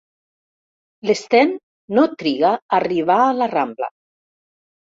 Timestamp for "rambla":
3.55-3.95